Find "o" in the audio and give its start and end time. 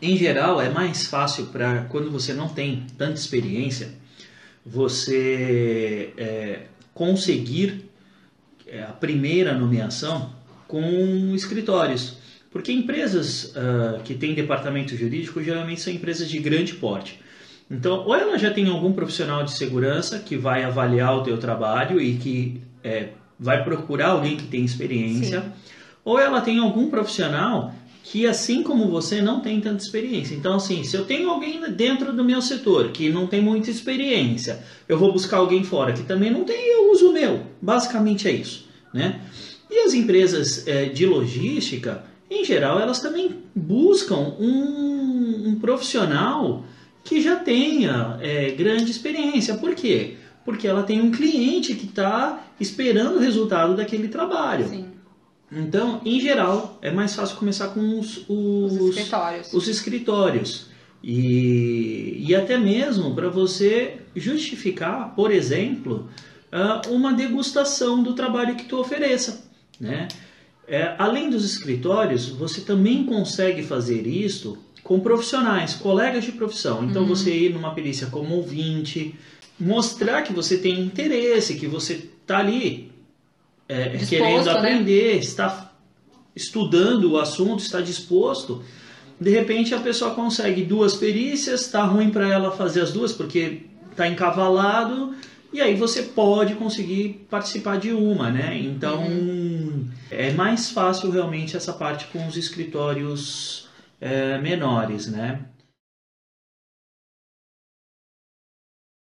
21.16-21.22, 37.10-37.12, 53.16-53.20, 87.12-87.18